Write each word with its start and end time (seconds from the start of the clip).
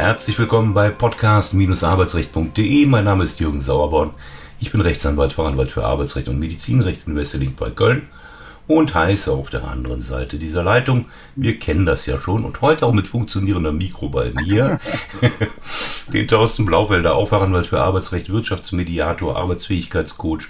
Herzlich 0.00 0.38
willkommen 0.38 0.72
bei 0.72 0.88
podcast-arbeitsrecht.de. 0.88 2.86
Mein 2.86 3.04
Name 3.04 3.22
ist 3.22 3.38
Jürgen 3.38 3.60
Sauerborn. 3.60 4.12
Ich 4.58 4.72
bin 4.72 4.80
Rechtsanwalt, 4.80 5.34
Fachanwalt 5.34 5.70
für 5.70 5.84
Arbeitsrecht 5.84 6.26
und 6.28 6.38
Medizinrecht 6.38 7.06
in 7.06 7.16
Wesseling 7.16 7.54
bei 7.54 7.68
Köln 7.68 8.08
und 8.66 8.94
heiße 8.94 9.30
auf 9.30 9.50
der 9.50 9.68
anderen 9.68 10.00
Seite 10.00 10.38
dieser 10.38 10.62
Leitung, 10.62 11.04
wir 11.36 11.58
kennen 11.58 11.84
das 11.84 12.06
ja 12.06 12.18
schon 12.18 12.46
und 12.46 12.62
heute 12.62 12.86
auch 12.86 12.94
mit 12.94 13.08
funktionierendem 13.08 13.76
Mikro 13.76 14.08
bei 14.08 14.32
mir, 14.42 14.80
den 16.14 16.26
Thorsten 16.26 16.64
Blaufelder, 16.64 17.14
auch 17.14 17.28
Fachanwalt 17.28 17.66
für 17.66 17.82
Arbeitsrecht, 17.82 18.30
Wirtschaftsmediator, 18.30 19.36
Arbeitsfähigkeitscoach 19.36 20.48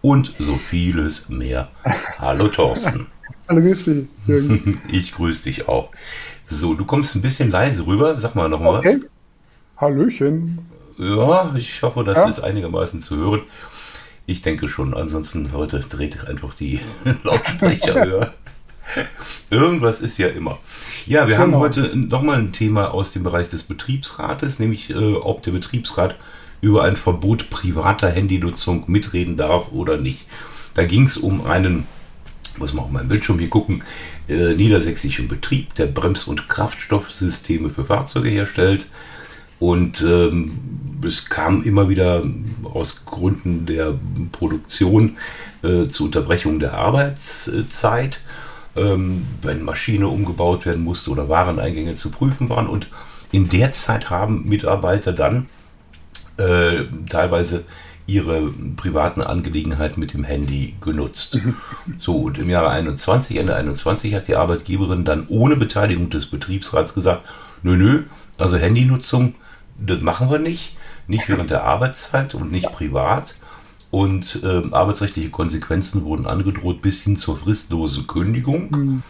und 0.00 0.32
so 0.38 0.54
vieles 0.54 1.28
mehr. 1.28 1.72
Hallo 2.20 2.46
Thorsten. 2.46 3.08
Hallo, 3.48 3.62
grüß 3.62 3.84
dich. 3.84 4.06
Jürgen. 4.28 4.80
Ich 4.92 5.12
grüße 5.12 5.42
dich 5.42 5.66
auch. 5.66 5.90
So, 6.52 6.74
du 6.74 6.84
kommst 6.84 7.14
ein 7.14 7.22
bisschen 7.22 7.50
leise 7.50 7.86
rüber. 7.86 8.18
Sag 8.18 8.34
mal 8.34 8.48
noch 8.48 8.60
mal 8.60 8.78
okay. 8.78 9.00
was. 9.00 9.10
Hallöchen. 9.80 10.58
Ja, 10.98 11.54
ich 11.56 11.82
hoffe, 11.82 12.04
das 12.04 12.18
ja. 12.18 12.28
ist 12.28 12.40
einigermaßen 12.40 13.00
zu 13.00 13.16
hören. 13.16 13.42
Ich 14.26 14.42
denke 14.42 14.68
schon. 14.68 14.94
Ansonsten 14.94 15.52
heute 15.52 15.80
dreht 15.80 16.28
einfach 16.28 16.54
die 16.54 16.80
Lautsprecher 17.24 17.94
höher. 18.04 18.34
Irgendwas 19.48 20.02
ist 20.02 20.18
ja 20.18 20.28
immer. 20.28 20.58
Ja, 21.06 21.26
wir 21.26 21.36
genau. 21.36 21.40
haben 21.40 21.56
heute 21.56 21.96
nochmal 21.96 22.38
ein 22.38 22.52
Thema 22.52 22.92
aus 22.92 23.12
dem 23.12 23.22
Bereich 23.22 23.48
des 23.48 23.62
Betriebsrates, 23.62 24.58
nämlich 24.58 24.90
äh, 24.90 25.14
ob 25.14 25.42
der 25.42 25.52
Betriebsrat 25.52 26.16
über 26.60 26.84
ein 26.84 26.96
Verbot 26.96 27.48
privater 27.48 28.10
Handynutzung 28.10 28.84
mitreden 28.88 29.38
darf 29.38 29.72
oder 29.72 29.96
nicht. 29.96 30.26
Da 30.74 30.84
ging 30.84 31.06
es 31.06 31.16
um 31.16 31.46
einen, 31.46 31.86
muss 32.58 32.74
man 32.74 32.84
auf 32.84 32.90
meinem 32.90 33.08
Bildschirm 33.08 33.38
hier 33.38 33.48
gucken, 33.48 33.82
äh, 34.28 34.54
niedersächsischen 34.54 35.28
Betrieb, 35.28 35.74
der 35.74 35.86
Brems- 35.86 36.26
und 36.26 36.48
Kraftstoffsysteme 36.48 37.70
für 37.70 37.84
Fahrzeuge 37.84 38.28
herstellt. 38.28 38.86
Und 39.58 40.02
ähm, 40.02 40.58
es 41.06 41.26
kam 41.26 41.62
immer 41.62 41.88
wieder 41.88 42.24
aus 42.64 43.04
Gründen 43.04 43.64
der 43.64 43.94
Produktion 44.32 45.16
äh, 45.62 45.86
zu 45.86 46.06
Unterbrechung 46.06 46.58
der 46.58 46.74
Arbeitszeit, 46.74 48.20
ähm, 48.74 49.24
wenn 49.40 49.64
Maschine 49.64 50.08
umgebaut 50.08 50.66
werden 50.66 50.82
musste 50.82 51.10
oder 51.10 51.28
Wareneingänge 51.28 51.94
zu 51.94 52.10
prüfen 52.10 52.48
waren. 52.48 52.66
Und 52.66 52.88
in 53.30 53.48
der 53.48 53.70
Zeit 53.70 54.10
haben 54.10 54.48
Mitarbeiter 54.48 55.12
dann 55.12 55.46
äh, 56.38 56.84
teilweise 57.08 57.64
ihre 58.12 58.52
privaten 58.76 59.22
Angelegenheiten 59.22 59.98
mit 59.98 60.12
dem 60.12 60.24
Handy 60.24 60.74
genutzt. 60.80 61.38
So, 61.98 62.16
und 62.16 62.38
im 62.38 62.50
Jahre 62.50 62.70
21, 62.70 63.38
Ende 63.38 63.56
21 63.56 64.14
hat 64.14 64.28
die 64.28 64.36
Arbeitgeberin 64.36 65.04
dann 65.04 65.26
ohne 65.28 65.56
Beteiligung 65.56 66.10
des 66.10 66.26
Betriebsrats 66.26 66.94
gesagt, 66.94 67.24
nö, 67.62 67.76
nö, 67.76 68.02
also 68.38 68.56
Handynutzung, 68.56 69.34
das 69.78 70.00
machen 70.00 70.30
wir 70.30 70.38
nicht, 70.38 70.76
nicht 71.06 71.28
während 71.28 71.50
der 71.50 71.64
Arbeitszeit 71.64 72.34
und 72.34 72.52
nicht 72.52 72.70
privat. 72.70 73.34
Und 73.90 74.40
äh, 74.42 74.62
arbeitsrechtliche 74.70 75.30
Konsequenzen 75.30 76.04
wurden 76.04 76.26
angedroht 76.26 76.82
bis 76.82 77.02
hin 77.02 77.16
zur 77.16 77.36
fristlosen 77.36 78.06
Kündigung. 78.06 78.70
Mhm. 78.70 79.02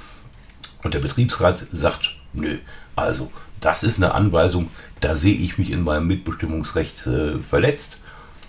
Und 0.82 0.94
der 0.94 1.00
Betriebsrat 1.00 1.64
sagt, 1.70 2.16
nö, 2.32 2.58
also 2.96 3.30
das 3.60 3.82
ist 3.82 3.98
eine 3.98 4.14
Anweisung, 4.14 4.68
da 5.00 5.14
sehe 5.14 5.36
ich 5.36 5.56
mich 5.58 5.70
in 5.70 5.84
meinem 5.84 6.08
Mitbestimmungsrecht 6.08 7.06
äh, 7.06 7.38
verletzt. 7.38 8.01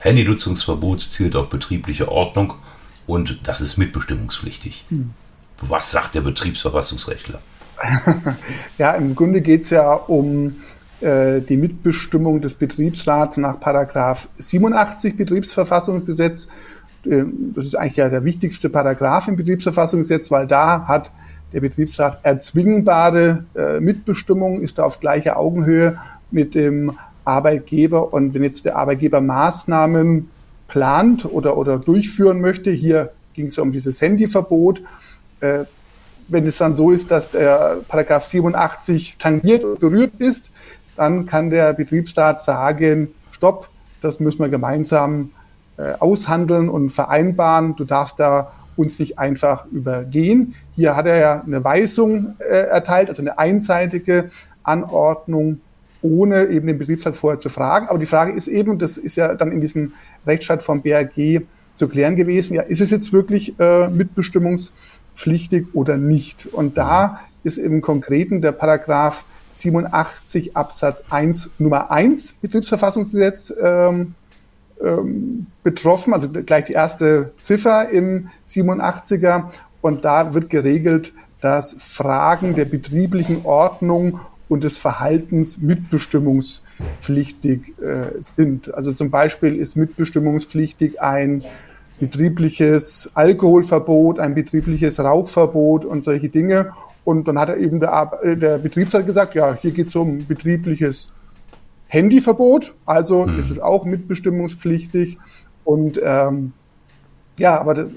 Handynutzungsverbot 0.04 1.00
zielt 1.00 1.36
auf 1.36 1.48
betriebliche 1.48 2.12
Ordnung 2.12 2.56
und 3.08 3.40
das 3.44 3.62
ist 3.62 3.78
mitbestimmungspflichtig. 3.78 4.86
Hm. 4.90 5.12
Was 5.62 5.92
sagt 5.92 6.16
der 6.16 6.22
Betriebsverfassungsrechtler? 6.22 7.40
ja, 8.78 8.92
im 8.92 9.16
Grunde 9.16 9.42
geht 9.42 9.62
es 9.62 9.70
ja 9.70 9.94
um 9.94 10.58
äh, 11.00 11.40
die 11.40 11.56
Mitbestimmung 11.56 12.42
des 12.42 12.54
Betriebsrats 12.54 13.38
nach 13.38 13.62
Paragraph 13.62 14.28
87 14.38 15.16
Betriebsverfassungsgesetz. 15.16 16.50
Äh, 17.06 17.24
das 17.56 17.68
ist 17.68 17.76
eigentlich 17.76 17.96
ja 17.96 18.10
der 18.10 18.26
wichtigste 18.26 18.70
Paragraph 18.70 19.30
im 19.30 19.38
Betriebsverfassungsgesetz, 19.38 20.30
weil 20.32 20.48
da 20.48 20.86
hat 20.86 21.12
der 21.54 21.62
Betriebsrat 21.62 22.20
erzwingbare 22.24 23.46
äh, 23.56 23.80
Mitbestimmung, 23.80 24.60
ist 24.60 24.78
da 24.78 24.84
auf 24.84 25.00
gleicher 25.00 25.38
Augenhöhe 25.38 25.98
mit 26.30 26.56
dem 26.56 26.98
Arbeitgeber. 27.26 28.14
Und 28.14 28.34
wenn 28.34 28.44
jetzt 28.44 28.66
der 28.66 28.78
Arbeitgeber 28.78 29.22
Maßnahmen 29.22 30.30
plant 30.68 31.26
oder, 31.26 31.58
oder 31.58 31.78
durchführen 31.78 32.42
möchte, 32.42 32.72
hier 32.72 33.12
ging 33.34 33.48
es 33.48 33.56
ja 33.56 33.64
um 33.64 33.72
dieses 33.72 34.02
Handyverbot, 34.02 34.82
äh, 35.40 35.66
wenn 36.28 36.48
es 36.48 36.58
dann 36.58 36.74
so 36.74 36.92
ist, 36.92 37.12
dass 37.12 37.32
der 37.32 37.78
Paragraph 37.88 38.24
87 38.24 39.18
tangiert 39.20 39.64
und 39.64 39.80
berührt 39.80 40.14
ist, 40.20 40.52
dann 40.96 41.26
kann 41.26 41.50
der 41.50 41.74
Betriebsrat 41.74 42.42
sagen, 42.42 43.10
stopp, 43.32 43.70
das 44.02 44.20
müssen 44.20 44.40
wir 44.40 44.50
gemeinsam 44.50 45.32
äh, 45.78 45.94
aushandeln 46.00 46.70
und 46.70 46.92
vereinbaren. 46.92 47.76
Du 47.76 47.84
darfst 47.84 48.20
da 48.20 48.54
uns 48.76 49.00
nicht 49.00 49.20
einfach 49.20 49.66
übergehen. 49.68 50.56
Hier 50.76 50.96
hat 50.96 51.06
er 51.06 51.18
ja 51.18 51.44
eine 51.46 51.64
Weisung 51.64 52.36
äh, 52.40 52.68
erteilt, 52.68 53.10
also 53.10 53.22
eine 53.22 53.38
einseitige 53.38 54.30
Anordnung 54.64 55.62
ohne 56.04 56.48
eben 56.48 56.68
den 56.68 56.78
Betriebsrat 56.78 57.16
vorher 57.16 57.40
zu 57.40 57.50
fragen. 57.50 57.88
Aber 57.88 57.98
die 57.98 58.06
Frage 58.06 58.34
ist 58.34 58.48
eben, 58.48 58.78
das 58.78 58.98
ist 58.98 59.16
ja 59.16 59.34
dann 59.34 59.52
in 59.52 59.62
diesem 59.62 59.94
Rechtsstaat 60.28 60.62
vom 60.62 60.82
BRG 60.82 61.42
zu 61.74 61.88
klären 61.88 62.16
gewesen, 62.16 62.54
ja, 62.54 62.62
ist 62.62 62.82
es 62.82 62.92
jetzt 62.92 63.14
wirklich 63.14 63.60
äh, 63.60 63.88
mitbestimmungspflichtig 63.88 65.68
oder 65.74 65.98
nicht? 65.98 66.48
Und 66.52 66.78
da 66.78 67.22
ist 67.44 67.58
im 67.58 67.82
Konkreten 67.82 68.42
der 68.42 68.52
Paragraph 68.52 69.26
87 69.52 70.56
Absatz 70.56 71.04
1 71.10 71.52
Nummer 71.58 71.90
1 71.90 72.34
Betriebsverfassungsgesetz 72.42 73.54
ähm, 73.62 74.16
ähm, 74.84 75.48
betroffen, 75.64 76.14
also 76.14 76.30
gleich 76.30 76.66
die 76.66 76.74
erste 76.74 77.32
Ziffer 77.40 77.90
im 77.90 78.30
87er. 78.48 79.46
Und 79.82 80.06
da 80.06 80.34
wird 80.34 80.50
geregelt, 80.50 81.14
dass 81.42 81.76
Fragen 81.78 82.56
der 82.56 82.66
betrieblichen 82.66 83.46
Ordnung 83.46 84.20
und 84.50 84.64
des 84.64 84.78
Verhaltens 84.78 85.60
mitbestimmungspflichtig 85.60 87.74
äh, 87.80 88.22
sind. 88.22 88.74
Also 88.74 88.94
zum 88.94 89.10
Beispiel 89.10 89.56
ist 89.56 89.76
mitbestimmungspflichtig 89.76 91.02
ein 91.02 91.44
betriebliches 92.00 93.12
Alkoholverbot, 93.16 94.20
ein 94.20 94.36
betriebliches 94.36 95.00
Rauchverbot 95.00 95.86
und 95.86 96.04
solche 96.04 96.30
Dinge. 96.30 96.74
Und 97.04 97.28
dann 97.28 97.40
hat 97.40 97.50
er 97.50 97.58
eben 97.58 97.80
der, 97.80 98.36
der 98.36 98.58
Betriebsrat 98.58 99.06
gesagt, 99.06 99.36
ja, 99.36 99.58
hier 99.62 99.72
geht 99.72 99.88
es 99.88 99.96
um 99.96 100.26
betriebliches 100.26 101.12
Handyverbot, 101.88 102.74
also 102.86 103.28
mhm. 103.28 103.38
ist 103.38 103.50
es 103.50 103.60
auch 103.60 103.86
mitbestimmungspflichtig. 103.86 105.18
Und 105.64 106.00
ähm, 106.04 106.54
ja, 107.38 107.60
aber 107.60 107.88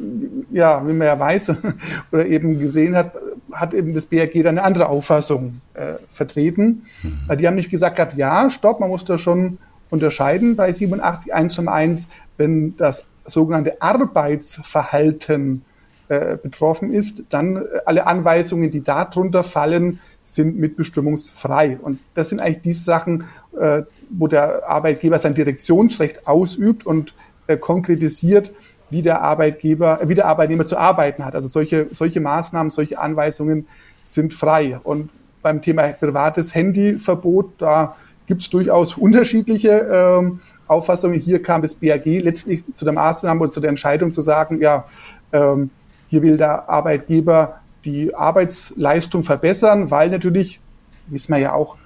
ja, 0.50 0.86
wie 0.86 0.92
man 0.92 1.06
ja 1.06 1.18
weiß 1.18 1.56
oder 2.12 2.26
eben 2.26 2.58
gesehen 2.58 2.96
hat, 2.96 3.12
hat 3.52 3.74
eben 3.74 3.94
das 3.94 4.06
BRG 4.06 4.42
dann 4.42 4.58
eine 4.58 4.62
andere 4.64 4.88
Auffassung 4.88 5.60
äh, 5.74 5.94
vertreten. 6.08 6.84
Mhm. 7.02 7.36
Die 7.38 7.46
haben 7.46 7.54
nicht 7.54 7.70
gesagt, 7.70 7.96
gehabt, 7.96 8.16
ja, 8.16 8.50
stopp, 8.50 8.80
man 8.80 8.88
muss 8.88 9.04
da 9.04 9.18
schon 9.18 9.58
unterscheiden 9.90 10.56
bei 10.56 10.72
87 10.72 11.32
1 11.32 12.08
wenn 12.36 12.76
das 12.76 13.06
sogenannte 13.24 13.80
Arbeitsverhalten 13.80 15.64
äh, 16.08 16.36
betroffen 16.36 16.92
ist, 16.92 17.24
dann 17.30 17.56
äh, 17.56 17.62
alle 17.84 18.06
Anweisungen, 18.06 18.70
die 18.70 18.84
darunter 18.84 19.42
fallen, 19.42 19.98
sind 20.22 20.56
mitbestimmungsfrei. 20.56 21.78
Und 21.82 21.98
das 22.14 22.28
sind 22.28 22.40
eigentlich 22.40 22.62
die 22.62 22.72
Sachen, 22.74 23.24
äh, 23.58 23.82
wo 24.10 24.28
der 24.28 24.68
Arbeitgeber 24.68 25.18
sein 25.18 25.34
Direktionsrecht 25.34 26.28
ausübt 26.28 26.86
und 26.86 27.14
äh, 27.48 27.56
konkretisiert, 27.56 28.52
wie 28.90 29.02
der 29.02 29.22
Arbeitgeber, 29.22 30.00
wie 30.04 30.14
der 30.14 30.26
Arbeitnehmer 30.26 30.64
zu 30.64 30.76
arbeiten 30.76 31.24
hat. 31.24 31.34
Also 31.34 31.48
solche, 31.48 31.88
solche 31.92 32.20
Maßnahmen, 32.20 32.70
solche 32.70 32.98
Anweisungen 32.98 33.66
sind 34.02 34.32
frei. 34.32 34.78
Und 34.82 35.10
beim 35.42 35.62
Thema 35.62 35.88
privates 35.88 36.54
Handyverbot, 36.54 37.54
da 37.58 37.96
gibt 38.26 38.42
es 38.42 38.50
durchaus 38.50 38.94
unterschiedliche 38.94 39.70
ähm, 39.70 40.40
Auffassungen. 40.66 41.18
Hier 41.18 41.42
kam 41.42 41.62
das 41.62 41.74
BAG 41.74 42.04
letztlich 42.04 42.64
zu 42.74 42.84
der 42.84 42.94
Maßnahme 42.94 43.42
und 43.42 43.52
zu 43.52 43.60
der 43.60 43.70
Entscheidung 43.70 44.12
zu 44.12 44.22
sagen, 44.22 44.60
ja, 44.60 44.84
ähm, 45.32 45.70
hier 46.08 46.22
will 46.22 46.36
der 46.36 46.68
Arbeitgeber 46.68 47.60
die 47.84 48.14
Arbeitsleistung 48.14 49.22
verbessern, 49.22 49.90
weil 49.90 50.10
natürlich, 50.10 50.60
wissen 51.08 51.32
wir 51.32 51.38
ja 51.38 51.52
auch, 51.52 51.76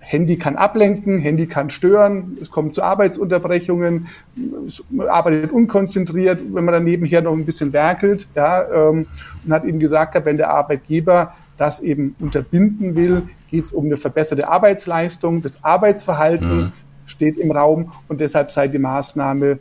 Handy 0.00 0.38
kann 0.38 0.56
ablenken, 0.56 1.18
Handy 1.18 1.46
kann 1.46 1.70
stören, 1.70 2.38
es 2.40 2.50
kommt 2.50 2.72
zu 2.72 2.82
Arbeitsunterbrechungen, 2.82 4.08
es 4.66 4.82
arbeitet 5.08 5.52
unkonzentriert, 5.52 6.40
wenn 6.52 6.64
man 6.64 6.72
dann 6.72 6.84
nebenher 6.84 7.20
noch 7.20 7.32
ein 7.32 7.44
bisschen 7.44 7.72
werkelt, 7.72 8.26
ja, 8.34 8.64
ähm, 8.88 9.06
und 9.44 9.52
hat 9.52 9.64
eben 9.64 9.78
gesagt, 9.78 10.16
wenn 10.24 10.38
der 10.38 10.50
Arbeitgeber 10.50 11.34
das 11.58 11.80
eben 11.80 12.16
unterbinden 12.18 12.96
will, 12.96 13.22
geht 13.50 13.64
es 13.64 13.72
um 13.72 13.84
eine 13.84 13.96
verbesserte 13.96 14.48
Arbeitsleistung, 14.48 15.42
das 15.42 15.62
Arbeitsverhalten 15.62 16.56
mhm. 16.56 16.72
steht 17.04 17.36
im 17.36 17.52
Raum 17.52 17.92
und 18.08 18.20
deshalb 18.20 18.50
sei 18.50 18.68
die 18.68 18.78
Maßnahme 18.78 19.58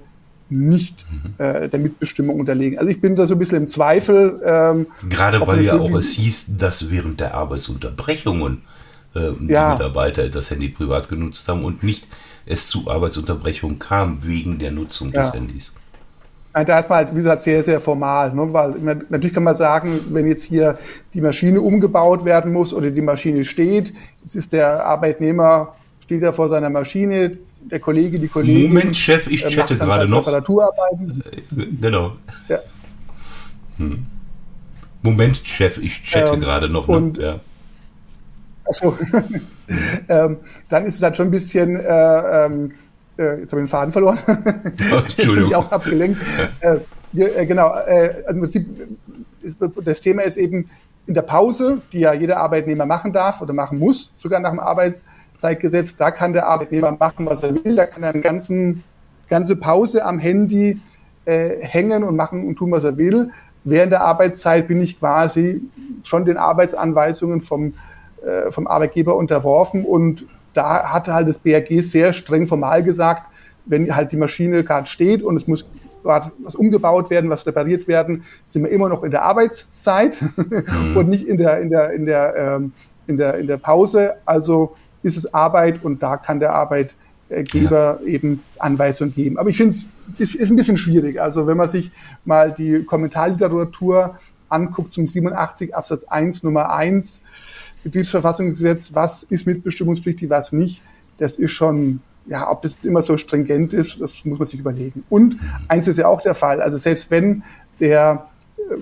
nicht 0.50 1.06
mhm. 1.12 1.34
äh, 1.44 1.68
der 1.68 1.80
Mitbestimmung 1.80 2.40
unterlegen. 2.40 2.80
Also 2.80 2.90
ich 2.90 3.02
bin 3.02 3.16
da 3.16 3.28
so 3.28 3.36
ein 3.36 3.40
bisschen 3.40 3.58
im 3.58 3.68
Zweifel. 3.68 4.42
Ähm, 4.44 4.88
Gerade 5.10 5.46
weil 5.46 5.62
ja 5.62 5.78
auch 5.78 5.92
es 5.92 6.12
hieß, 6.14 6.58
dass 6.58 6.90
während 6.90 7.20
der 7.20 7.36
Arbeitsunterbrechungen 7.36 8.64
äh, 9.16 9.32
die 9.40 9.54
ja. 9.54 9.74
Mitarbeiter 9.74 10.30
das 10.30 10.52
Handy 10.52 10.70
privat 10.70 11.10
genutzt 11.10 11.48
haben 11.48 11.64
und 11.64 11.84
nicht 11.84 12.08
es 12.46 12.68
zu 12.68 12.90
Arbeitsunterbrechungen 12.90 13.80
kam 13.80 14.20
wegen 14.24 14.58
der 14.60 14.72
Nutzung 14.72 15.12
ja. 15.12 15.22
des 15.22 15.34
Handys. 15.34 15.72
Da 16.52 16.80
ist 16.80 16.90
man 16.90 16.98
halt, 16.98 17.12
wie 17.12 17.18
gesagt, 17.18 17.44
sehr, 17.44 17.64
sehr 17.64 17.80
formal. 17.80 18.34
Ne? 18.34 18.52
Weil 18.52 19.04
natürlich 19.10 19.34
kann 19.34 19.44
man 19.44 19.56
sagen, 19.56 20.00
wenn 20.10 20.28
jetzt 20.28 20.44
hier 20.44 20.80
die 21.14 21.22
Maschine 21.22 21.62
umgebaut 21.62 22.26
werden 22.26 22.52
muss 22.52 22.74
oder 22.74 22.90
die 22.90 23.02
Maschine 23.02 23.46
steht, 23.46 23.94
jetzt 24.24 24.36
ist 24.36 24.52
der 24.52 24.84
Arbeitnehmer, 24.84 25.76
steht 26.02 26.24
ja 26.24 26.32
vor 26.32 26.50
seiner 26.50 26.72
Maschine, 26.72 27.38
der 27.62 27.80
Kollege, 27.80 28.20
die 28.20 28.28
Kollegin. 28.28 28.74
Moment, 28.74 28.98
Chef, 28.98 29.28
ich 29.28 29.46
äh, 29.46 29.50
chatte 29.50 29.78
gerade 29.78 30.08
noch. 30.08 30.26
Reparaturarbeiten. 30.26 31.24
Äh, 31.56 31.66
genau. 31.80 32.14
Ja. 32.48 32.60
Hm. 33.78 34.06
Moment, 35.02 35.42
Chef, 35.44 35.78
ich 35.78 36.04
chatte 36.04 36.34
ähm, 36.34 36.40
gerade 36.40 36.68
noch. 36.68 36.88
Ne? 36.88 36.98
Und, 36.98 37.18
ja. 37.18 37.40
Achso. 38.70 38.98
ähm, 40.10 40.38
dann 40.70 40.86
ist 40.86 40.96
es 40.96 41.02
halt 41.02 41.18
schon 41.18 41.28
ein 41.28 41.32
bisschen, 41.32 41.76
äh, 41.76 42.46
ähm, 42.46 42.72
äh, 43.18 43.42
jetzt 43.42 43.52
habe 43.52 43.62
ich 43.62 43.66
den 43.66 43.68
Faden 43.68 43.92
verloren. 43.92 44.20
Oh, 44.92 44.98
Entschuldigung. 44.98 45.54
auch 45.56 45.72
abgelenkt. 45.72 46.22
äh, 46.62 46.78
äh, 47.18 47.46
genau, 47.46 47.76
äh, 47.88 48.24
im 48.30 48.42
Prinzip, 48.42 48.68
das 49.84 50.02
Thema 50.02 50.22
ist 50.22 50.38
eben 50.38 50.70
in 51.08 51.16
der 51.16 51.24
Pause, 51.24 51.82
die 51.92 52.02
ja 52.02 52.14
jeder 52.14 52.38
Arbeitnehmer 52.38 52.86
machen 52.86 53.12
darf 53.12 53.42
oder 53.42 53.54
machen 53.54 53.80
muss, 53.80 54.14
sogar 54.18 54.40
nach 54.40 54.52
dem 54.52 54.60
Arbeitszeitgesetz, 54.60 55.98
da 55.98 56.12
kann 56.12 56.34
der 56.34 56.48
Arbeitnehmer 56.48 56.96
machen, 56.98 57.26
was 57.26 57.42
er 57.42 57.56
will, 57.64 57.76
da 57.76 57.88
kann 57.88 58.04
er 58.04 58.10
eine 58.10 58.22
ganzen, 58.22 58.84
ganze 59.28 59.56
Pause 59.56 60.06
am 60.06 60.20
Handy 60.20 60.80
äh, 61.26 61.58
hängen 61.62 62.04
und 62.04 62.16
machen 62.16 62.48
und 62.48 62.58
tun, 62.58 62.72
was 62.72 62.84
er 62.84 62.98
will. 62.98 63.32
Während 63.64 63.92
der 63.92 64.02
Arbeitszeit 64.02 64.68
bin 64.68 64.82
ich 64.82 65.00
quasi 65.00 65.62
schon 66.04 66.26
den 66.26 66.38
Arbeitsanweisungen 66.38 67.42
vom, 67.42 67.74
äh, 68.26 68.52
vom 68.52 68.68
Arbeitgeber 68.68 69.16
unterworfen 69.16 69.86
und 69.86 70.26
da 70.54 70.92
hatte 70.92 71.14
halt 71.14 71.28
das 71.28 71.40
BRG 71.40 71.82
sehr 71.82 72.14
streng 72.14 72.48
formal 72.48 72.84
gesagt, 72.84 73.24
wenn 73.66 73.96
halt 73.96 74.12
die 74.12 74.18
Maschine 74.18 74.64
gerade 74.64 74.88
steht 74.88 75.22
und 75.24 75.38
es 75.38 75.48
muss 75.48 75.66
was 76.04 76.56
umgebaut 76.56 77.10
werden, 77.10 77.30
was 77.30 77.46
repariert 77.46 77.88
werden, 77.88 78.24
sind 78.46 78.64
wir 78.64 78.72
immer 78.72 78.90
noch 78.90 79.04
in 79.04 79.12
der 79.12 79.24
Arbeitszeit 79.24 80.22
mhm. 80.22 80.96
und 80.98 81.10
nicht 81.10 81.28
in 81.28 81.38
der, 81.38 81.60
in 81.60 81.70
der, 81.70 81.92
in 81.92 82.06
der, 82.06 82.36
ähm, 82.36 82.74
in 83.08 83.18
der, 83.18 83.38
in 83.38 83.48
der 83.48 83.58
Pause. 83.58 84.16
Also 84.26 84.76
ist 85.04 85.18
es 85.18 85.34
Arbeit 85.34 85.84
und 85.84 86.02
da 86.04 86.18
kann 86.18 86.40
der 86.40 86.54
Arbeitgeber 86.54 88.00
ja. 88.02 88.08
eben 88.08 88.44
Anweisungen 88.58 89.14
geben. 89.14 89.38
Aber 89.38 89.50
ich 89.50 89.58
finde 89.58 89.76
es 89.76 89.88
ist, 90.18 90.36
ist 90.36 90.50
ein 90.50 90.56
bisschen 90.56 90.78
schwierig. 90.78 91.22
Also 91.22 91.48
wenn 91.48 91.58
man 91.58 91.70
sich 91.70 91.92
mal 92.26 92.52
die 92.52 92.84
Kommentarliteratur 92.84 94.16
anguckt 94.50 94.94
zum 94.94 95.08
87 95.08 95.76
Absatz 95.76 96.04
1 96.04 96.44
Nummer 96.44 96.72
1, 96.72 97.24
Betriebsverfassungsgesetz, 97.84 98.94
was 98.94 99.24
ist 99.24 99.48
mitbestimmungspflichtig, 99.48 100.30
was 100.30 100.52
nicht, 100.52 100.82
das 101.18 101.36
ist 101.38 101.52
schon, 101.52 102.02
ja, 102.28 102.50
ob 102.50 102.62
das 102.62 102.78
immer 102.84 103.02
so 103.02 103.18
stringent 103.18 103.74
ist, 103.74 104.02
das 104.02 104.26
muss 104.26 104.40
man 104.40 104.48
sich 104.48 104.60
überlegen. 104.60 105.04
Und 105.10 105.38
eins 105.68 105.88
ist 105.88 105.98
ja 105.98 106.08
auch 106.08 106.22
der 106.22 106.36
Fall, 106.36 106.62
also 106.62 106.78
selbst 106.78 107.12
wenn 107.12 107.44
der, 107.80 108.28
äh, 108.58 108.76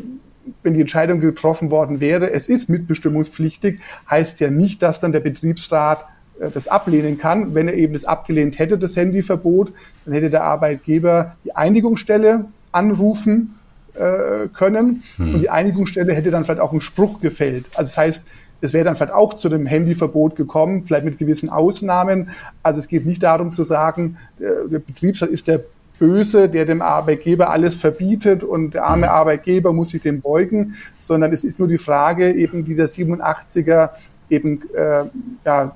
wenn 0.63 0.73
die 0.73 0.81
Entscheidung 0.81 1.19
getroffen 1.19 1.71
worden 1.71 1.99
wäre, 1.99 2.31
es 2.31 2.47
ist 2.47 2.69
mitbestimmungspflichtig, 2.69 3.79
heißt 4.09 4.39
ja 4.39 4.49
nicht, 4.49 4.81
dass 4.81 4.99
dann 4.99 5.11
der 5.11 5.19
Betriebsrat 5.19 6.05
äh, 6.39 6.49
das 6.51 6.67
ablehnen 6.67 7.17
kann. 7.17 7.53
Wenn 7.53 7.67
er 7.67 7.75
eben 7.75 7.93
das 7.93 8.05
abgelehnt 8.05 8.59
hätte, 8.59 8.77
das 8.77 8.95
Handyverbot, 8.95 9.73
dann 10.05 10.13
hätte 10.13 10.29
der 10.29 10.43
Arbeitgeber 10.43 11.35
die 11.43 11.55
Einigungsstelle 11.55 12.45
anrufen 12.71 13.56
äh, 13.97 14.47
können 14.53 15.01
hm. 15.17 15.35
und 15.35 15.41
die 15.41 15.49
Einigungsstelle 15.49 16.13
hätte 16.13 16.31
dann 16.31 16.45
vielleicht 16.45 16.61
auch 16.61 16.71
einen 16.71 16.81
Spruch 16.81 17.21
gefällt. 17.21 17.65
Also 17.75 17.89
das 17.89 17.97
heißt, 17.97 18.23
es 18.59 18.73
wäre 18.73 18.85
dann 18.85 18.95
vielleicht 18.95 19.13
auch 19.13 19.35
zu 19.35 19.49
dem 19.49 19.65
Handyverbot 19.65 20.35
gekommen, 20.35 20.85
vielleicht 20.85 21.05
mit 21.05 21.17
gewissen 21.17 21.49
Ausnahmen. 21.49 22.31
Also 22.63 22.79
es 22.79 22.87
geht 22.87 23.05
nicht 23.05 23.21
darum 23.21 23.51
zu 23.51 23.63
sagen, 23.63 24.17
der 24.39 24.79
Betriebsrat 24.79 25.29
ist 25.29 25.47
der 25.47 25.61
Böse, 25.99 26.49
der 26.49 26.65
dem 26.65 26.81
Arbeitgeber 26.81 27.49
alles 27.49 27.75
verbietet 27.75 28.43
und 28.43 28.73
der 28.73 28.85
arme 28.85 29.09
Arbeitgeber 29.09 29.73
muss 29.73 29.89
sich 29.89 30.01
dem 30.01 30.21
beugen, 30.21 30.75
sondern 30.99 31.33
es 31.33 31.43
ist 31.43 31.59
nur 31.59 31.67
die 31.67 31.77
Frage, 31.77 32.33
eben 32.33 32.65
die 32.65 32.75
der 32.75 32.87
87er 32.87 33.91
eben 34.29 34.61
äh, 34.73 35.05
ja, 35.45 35.75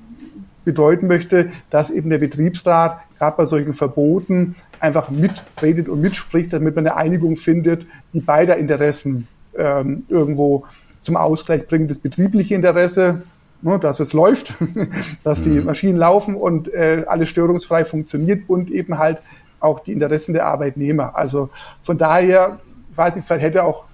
bedeuten 0.64 1.06
möchte, 1.06 1.50
dass 1.70 1.90
eben 1.90 2.10
der 2.10 2.18
Betriebsrat 2.18 3.00
gerade 3.18 3.36
bei 3.36 3.46
solchen 3.46 3.72
Verboten 3.72 4.54
einfach 4.80 5.10
mitredet 5.10 5.88
und 5.88 6.00
mitspricht, 6.00 6.52
damit 6.52 6.76
man 6.76 6.86
eine 6.86 6.96
Einigung 6.96 7.36
findet, 7.36 7.86
die 8.12 8.20
beider 8.20 8.56
Interessen 8.56 9.28
ähm, 9.56 10.04
irgendwo 10.08 10.64
zum 11.00 11.16
Ausgleich 11.16 11.66
bringen 11.66 11.88
das 11.88 11.98
betriebliche 11.98 12.54
Interesse, 12.54 13.24
ne, 13.60 13.78
dass 13.78 14.00
es 14.00 14.12
läuft, 14.12 14.54
dass 15.24 15.42
die 15.42 15.50
mhm. 15.50 15.64
Maschinen 15.64 15.98
laufen 15.98 16.34
und 16.34 16.72
äh, 16.72 17.04
alles 17.06 17.28
störungsfrei 17.28 17.84
funktioniert 17.84 18.48
und 18.48 18.70
eben 18.70 18.98
halt 18.98 19.22
auch 19.60 19.80
die 19.80 19.92
Interessen 19.92 20.32
der 20.32 20.46
Arbeitnehmer. 20.46 21.16
Also 21.16 21.50
von 21.82 21.98
daher, 21.98 22.60
weiß 22.94 23.16
ich, 23.16 23.24
vielleicht 23.24 23.44
hätte 23.44 23.64
auch, 23.64 23.84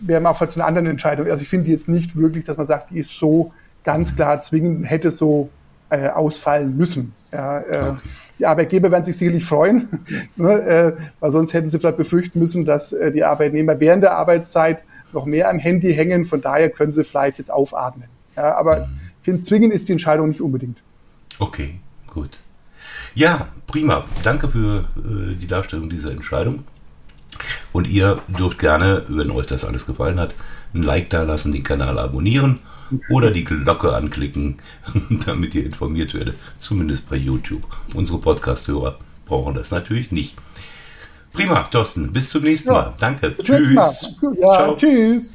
wäre 0.00 0.20
man 0.20 0.32
auch 0.32 0.36
vielleicht 0.36 0.56
eine 0.56 0.64
andere 0.64 0.88
Entscheidung. 0.88 1.28
Also 1.28 1.42
ich 1.42 1.48
finde 1.48 1.70
jetzt 1.70 1.88
nicht 1.88 2.16
wirklich, 2.16 2.44
dass 2.44 2.56
man 2.56 2.66
sagt, 2.66 2.90
die 2.90 2.98
ist 2.98 3.16
so 3.16 3.52
ganz 3.84 4.16
klar 4.16 4.40
zwingend, 4.40 4.88
hätte 4.88 5.10
so 5.10 5.50
äh, 5.90 6.08
ausfallen 6.08 6.76
müssen. 6.76 7.14
Ja, 7.32 7.60
äh, 7.60 7.88
okay. 7.90 7.96
Die 8.38 8.46
Arbeitgeber 8.46 8.90
werden 8.90 9.04
sich 9.04 9.16
sicherlich 9.16 9.44
freuen, 9.44 9.88
ne, 10.36 10.52
äh, 10.52 10.92
weil 11.20 11.30
sonst 11.30 11.52
hätten 11.54 11.70
sie 11.70 11.78
vielleicht 11.78 11.96
befürchten 11.96 12.38
müssen, 12.38 12.64
dass 12.64 12.92
äh, 12.92 13.12
die 13.12 13.22
Arbeitnehmer 13.22 13.78
während 13.78 14.02
der 14.02 14.16
Arbeitszeit 14.16 14.84
noch 15.12 15.24
mehr 15.24 15.48
am 15.48 15.58
Handy 15.58 15.94
hängen. 15.94 16.24
Von 16.24 16.40
daher 16.40 16.70
können 16.70 16.92
sie 16.92 17.04
vielleicht 17.04 17.38
jetzt 17.38 17.50
aufatmen. 17.50 18.08
Ja, 18.36 18.56
aber 18.56 18.86
mhm. 18.86 19.00
ich 19.20 19.24
finde, 19.24 19.40
zwingen 19.42 19.70
ist 19.70 19.88
die 19.88 19.92
Entscheidung 19.92 20.28
nicht 20.28 20.40
unbedingt. 20.40 20.82
Okay, 21.38 21.78
gut. 22.12 22.38
Ja, 23.14 23.48
prima. 23.66 24.04
Danke 24.24 24.48
für 24.48 24.84
äh, 24.96 25.36
die 25.36 25.46
Darstellung 25.46 25.88
dieser 25.88 26.10
Entscheidung. 26.10 26.64
Und 27.74 27.88
ihr 27.88 28.22
dürft 28.28 28.60
gerne, 28.60 29.02
wenn 29.08 29.32
euch 29.32 29.46
das 29.46 29.64
alles 29.64 29.84
gefallen 29.84 30.20
hat, 30.20 30.36
ein 30.74 30.84
Like 30.84 31.10
da 31.10 31.24
lassen, 31.24 31.50
den 31.50 31.64
Kanal 31.64 31.98
abonnieren 31.98 32.60
oder 33.10 33.32
die 33.32 33.42
Glocke 33.42 33.92
anklicken, 33.92 34.58
damit 35.26 35.56
ihr 35.56 35.66
informiert 35.66 36.14
werdet. 36.14 36.36
Zumindest 36.56 37.10
bei 37.10 37.16
YouTube. 37.16 37.66
Unsere 37.92 38.18
Podcast-Hörer 38.18 39.00
brauchen 39.26 39.54
das 39.54 39.72
natürlich 39.72 40.12
nicht. 40.12 40.36
Prima, 41.32 41.64
Thorsten. 41.64 42.12
Bis 42.12 42.30
zum 42.30 42.44
nächsten 42.44 42.68
ja. 42.68 42.74
Mal. 42.74 42.94
Danke. 43.00 43.36
Tschüss. 43.42 43.70
Mal. 43.70 43.92
Ja, 44.38 44.54
Ciao. 44.54 44.76
Tschüss. 44.76 45.34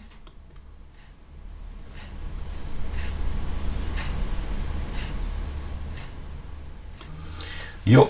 Jo. 7.84 8.10